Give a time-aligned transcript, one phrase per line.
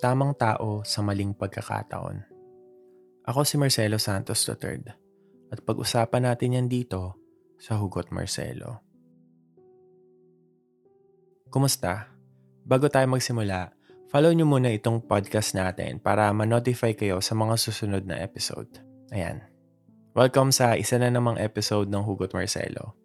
[0.00, 2.24] tamang tao sa maling pagkakataon.
[3.28, 4.88] Ako si Marcelo Santos III
[5.52, 7.20] at pag-usapan natin yan dito
[7.60, 8.80] sa Hugot Marcelo.
[11.52, 12.08] Kumusta?
[12.64, 13.76] Bago tayo magsimula,
[14.08, 18.80] follow nyo muna itong podcast natin para ma-notify kayo sa mga susunod na episode.
[19.12, 19.44] Ayan.
[20.16, 22.96] Welcome sa isa na namang episode ng Hugot Marcelo,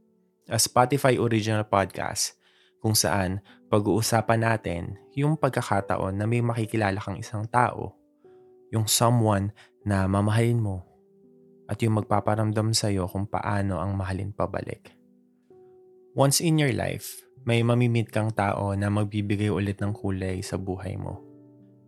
[0.48, 2.40] a Spotify original podcast
[2.86, 3.42] kung saan
[3.74, 7.98] pag-uusapan natin yung pagkakataon na may makikilala kang isang tao,
[8.70, 9.50] yung someone
[9.82, 10.86] na mamahalin mo,
[11.66, 14.94] at yung magpaparamdam sa'yo kung paano ang mahalin pabalik.
[16.14, 20.94] Once in your life, may mamimit kang tao na magbibigay ulit ng kulay sa buhay
[20.94, 21.26] mo.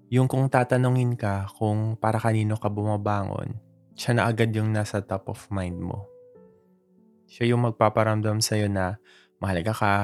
[0.09, 3.53] Yung kung tatanungin ka kung para kanino ka bumabangon,
[3.93, 6.09] siya na agad yung nasa top of mind mo.
[7.29, 8.97] Siya yung magpaparamdam sa'yo na
[9.37, 9.95] mahalaga ka,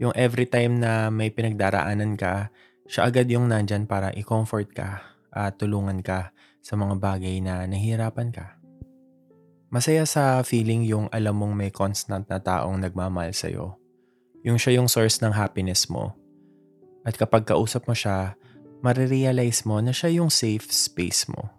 [0.00, 2.48] yung every time na may pinagdaraanan ka,
[2.88, 6.32] siya agad yung nandyan para i-comfort ka at tulungan ka
[6.64, 8.56] sa mga bagay na nahihirapan ka.
[9.70, 13.78] Masaya sa feeling yung alam mong may constant na taong nagmamahal sa'yo.
[14.42, 16.16] Yung siya yung source ng happiness mo.
[17.06, 18.34] At kapag kausap mo siya,
[18.82, 21.52] marirealize mo na siya yung safe space mo.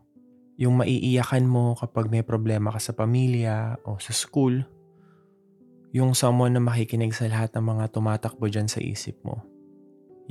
[0.60, 4.66] Yung maiiyakan mo kapag may problema ka sa pamilya o sa school
[5.92, 9.44] yung someone na makikinig sa lahat ng mga tumatakbo dyan sa isip mo.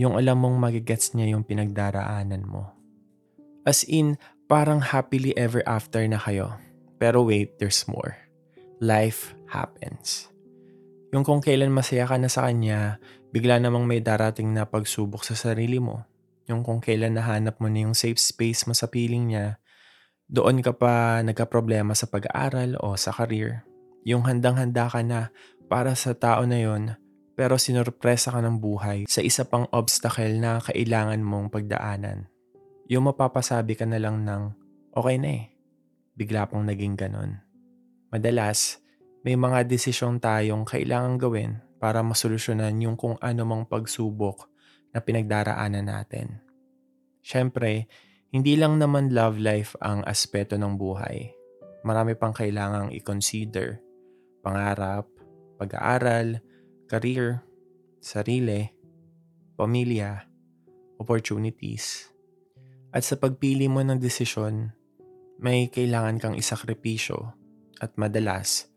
[0.01, 2.73] Yung alam mong magigets niya yung pinagdaraanan mo.
[3.69, 4.17] As in,
[4.49, 6.57] parang happily ever after na kayo.
[6.97, 8.17] Pero wait, there's more.
[8.81, 10.33] Life happens.
[11.13, 12.97] Yung kung kailan masaya ka na sa kanya,
[13.29, 16.09] bigla namang may darating na pagsubok sa sarili mo.
[16.49, 19.61] Yung kung kailan nahanap mo na yung safe space mo sa piling niya,
[20.25, 23.69] doon ka pa nagka-problema sa pag-aaral o sa career
[24.05, 25.35] yung handang-handa ka na
[25.71, 26.99] para sa tao na yon
[27.41, 32.29] pero sinurpresa ka ng buhay sa isa pang obstacle na kailangan mong pagdaanan.
[32.91, 34.53] Yung mapapasabi ka na lang ng
[34.93, 35.45] okay na eh.
[36.19, 37.41] Bigla pong naging ganon.
[38.13, 38.83] Madalas,
[39.25, 44.53] may mga desisyong tayong kailangan gawin para masolusyonan yung kung ano mang pagsubok
[44.93, 46.45] na pinagdaraanan natin.
[47.25, 47.89] Siyempre,
[48.37, 51.33] hindi lang naman love life ang aspeto ng buhay.
[51.89, 53.81] Marami pang kailangang i-consider
[54.41, 55.07] pangarap,
[55.61, 56.41] pag-aaral,
[56.89, 57.45] career,
[58.01, 58.73] sarili,
[59.55, 60.25] pamilya,
[60.97, 62.09] opportunities.
[62.91, 64.73] At sa pagpili mo ng desisyon,
[65.41, 67.33] may kailangan kang isakripisyo
[67.81, 68.69] at madalas,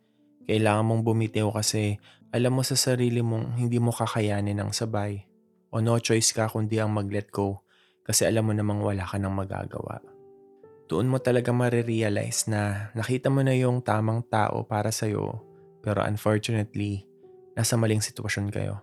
[0.47, 1.99] kailangan mong bumitiw kasi
[2.31, 5.23] alam mo sa sarili mong hindi mo kakayanin ang sabay
[5.73, 7.63] o no choice ka kundi ang mag-let go
[8.03, 10.03] kasi alam mo namang wala ka nang magagawa.
[10.91, 15.52] Doon mo talaga marirealize na nakita mo na yung tamang tao para sa'yo
[15.83, 17.03] pero unfortunately,
[17.59, 18.79] nasa maling sitwasyon kayo.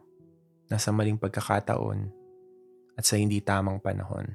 [0.69, 2.13] Nasa maling pagkakataon
[2.95, 4.29] at sa hindi tamang panahon.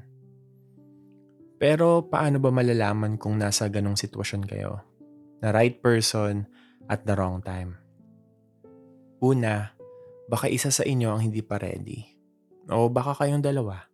[1.62, 4.82] Pero paano ba malalaman kung nasa ganong sitwasyon kayo?
[5.40, 6.50] Na right person
[6.90, 7.78] at the wrong time.
[9.24, 9.72] Una,
[10.28, 12.04] baka isa sa inyo ang hindi pa ready.
[12.68, 13.88] O baka kayong dalawa.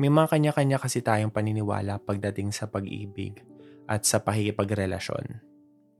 [0.00, 3.44] May mga kanya-kanya kasi tayong paniniwala pagdating sa pag-ibig
[3.84, 5.51] at sa pakikipagrelasyon.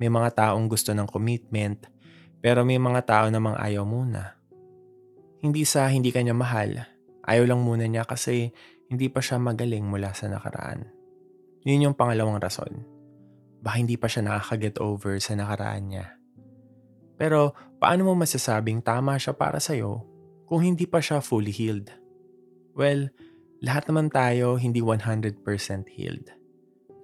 [0.03, 1.87] May mga taong gusto ng commitment,
[2.43, 4.35] pero may mga tao namang ayaw muna.
[5.39, 6.75] Hindi sa hindi kanya mahal,
[7.23, 8.51] ayaw lang muna niya kasi
[8.91, 10.91] hindi pa siya magaling mula sa nakaraan.
[11.63, 12.83] Yun yung pangalawang rason.
[13.63, 16.19] Baka hindi pa siya nakaka-get over sa nakaraan niya.
[17.15, 20.03] Pero paano mo masasabing tama siya para sa'yo
[20.51, 21.95] kung hindi pa siya fully healed?
[22.75, 23.07] Well,
[23.63, 25.47] lahat naman tayo hindi 100%
[25.95, 26.27] healed.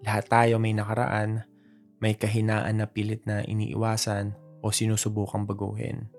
[0.02, 1.46] Lahat tayo may nakaraan
[1.98, 6.10] may kahinaan na pilit na iniiwasan o sinusubukang baguhin.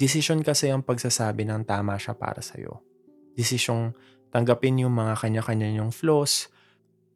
[0.00, 2.80] Desisyon kasi ang pagsasabi ng tama siya para sa'yo.
[3.36, 3.92] Desisyong
[4.32, 6.48] tanggapin yung mga kanya-kanya niyong flaws,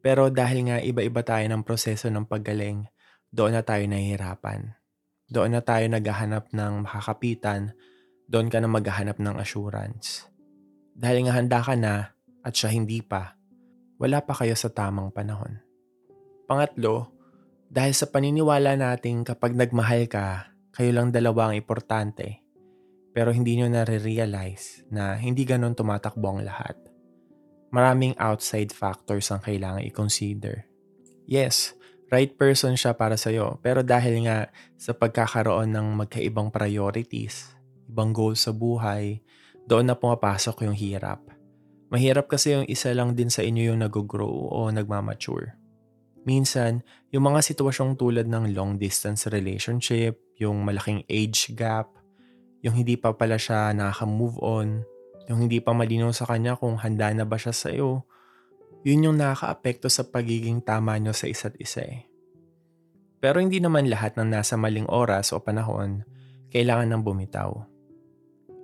[0.05, 2.85] pero dahil nga iba-iba tayo ng proseso ng paggaling,
[3.33, 4.77] doon na tayo nahihirapan.
[5.25, 7.73] Doon na tayo naghahanap ng makakapitan,
[8.29, 10.29] doon ka na maghahanap ng assurance.
[10.93, 12.13] Dahil nga handa ka na
[12.45, 13.33] at siya hindi pa,
[13.97, 15.64] wala pa kayo sa tamang panahon.
[16.45, 17.09] Pangatlo,
[17.73, 22.45] dahil sa paniniwala nating kapag nagmahal ka, kayo lang dalawa ang importante.
[23.17, 26.77] Pero hindi nyo nare-realize na hindi ganon tumatakbo ang lahat.
[27.73, 30.69] Maraming outside factors ang kailangan i-consider.
[31.25, 31.73] Yes,
[32.13, 33.57] right person siya para sa'yo.
[33.65, 37.57] Pero dahil nga sa pagkakaroon ng magkaibang priorities,
[37.89, 39.17] ibang goals sa buhay,
[39.65, 41.25] doon na pumapasok yung hirap.
[41.89, 45.64] Mahirap kasi yung isa lang din sa inyo yung nag-grow o nagmamature.
[46.25, 46.81] Minsan,
[47.13, 51.93] yung mga sitwasyong tulad ng long distance relationship, yung malaking age gap,
[52.65, 54.81] yung hindi pa pala siya nakaka-move on,
[55.29, 58.09] yung hindi pa malinaw sa kanya kung handa na ba siya sa iyo,
[58.81, 62.09] yun yung nakakaapekto sa pagiging tama nyo sa isa't isa eh.
[63.21, 66.05] Pero hindi naman lahat ng nasa maling oras o panahon
[66.53, 67.53] kailangan ng bumitaw.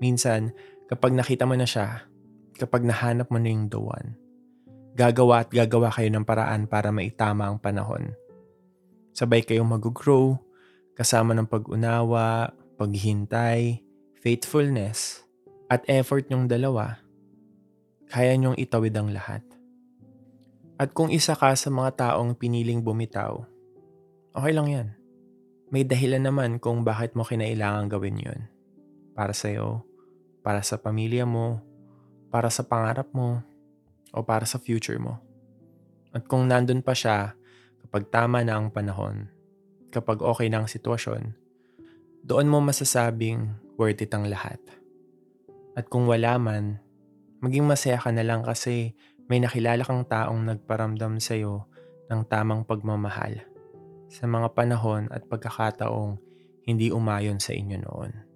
[0.02, 0.54] Minsan,
[0.90, 2.06] kapag nakita mo na siya,
[2.58, 4.14] kapag nahanap mo na yung the one,
[4.92, 8.12] gagawa at gagawa kayo ng paraan para maitama ang panahon.
[9.12, 10.40] Sabay kayong mag-grow,
[10.96, 13.84] kasama ng pag-unawa, paghihintay,
[14.20, 15.24] faithfulness,
[15.72, 17.00] at effort nyong dalawa,
[18.12, 19.44] kaya nyong itawid ang lahat.
[20.76, 23.40] At kung isa ka sa mga taong piniling bumitaw,
[24.36, 24.88] okay lang yan.
[25.72, 28.40] May dahilan naman kung bakit mo kinailangan gawin yun.
[29.16, 29.88] Para sa'yo,
[30.44, 31.64] para sa pamilya mo,
[32.34, 33.40] para sa pangarap mo,
[34.12, 35.20] o para sa future mo.
[36.12, 37.36] At kung nandun pa siya,
[37.84, 39.32] kapag tama na ang panahon,
[39.92, 41.36] kapag okay na ang sitwasyon,
[42.24, 44.60] doon mo masasabing worth it ang lahat.
[45.74, 46.84] At kung wala man,
[47.40, 48.94] maging masaya ka na lang kasi
[49.32, 51.66] may nakilala kang taong nagparamdam sa'yo
[52.12, 53.40] ng tamang pagmamahal
[54.12, 56.20] sa mga panahon at pagkakataong
[56.68, 58.31] hindi umayon sa inyo noon.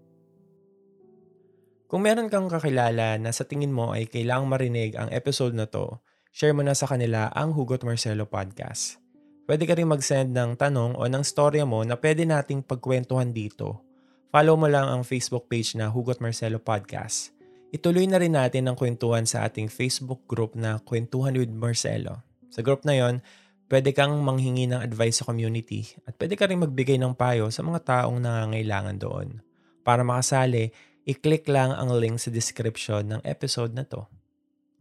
[1.96, 6.04] Kung meron kang kakilala na sa tingin mo ay kailangang marinig ang episode na to,
[6.36, 9.00] share mo na sa kanila ang Hugot Marcelo Podcast.
[9.48, 13.80] Pwede ka rin mag-send ng tanong o ng storya mo na pwede nating pagkwentuhan dito.
[14.28, 17.32] Follow mo lang ang Facebook page na Hugot Marcelo Podcast.
[17.72, 22.20] Ituloy na rin natin ang kwentuhan sa ating Facebook group na Kwentuhan with Marcelo.
[22.52, 23.24] Sa group na yon,
[23.72, 27.64] pwede kang manghingi ng advice sa community at pwede ka rin magbigay ng payo sa
[27.64, 29.40] mga taong nangangailangan doon.
[29.88, 30.76] Para makasali,
[31.06, 34.04] i-click lang ang link sa description ng episode na to.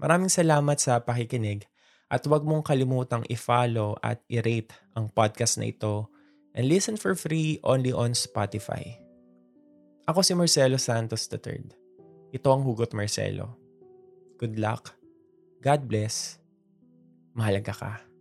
[0.00, 1.69] Maraming salamat sa pakikinig
[2.09, 6.09] at huwag mong kalimutang i-follow at i-rate ang podcast na ito
[6.56, 8.97] and listen for free only on Spotify.
[10.05, 11.73] Ako si Marcelo Santos III.
[12.35, 13.56] Ito ang Hugot Marcelo.
[14.37, 14.93] Good luck.
[15.65, 16.37] God bless.
[17.32, 18.13] Mahalaga ka.